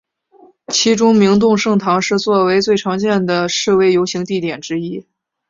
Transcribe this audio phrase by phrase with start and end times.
[0.73, 5.05] 其中明洞圣堂是作为最常见的示威游行地点之一。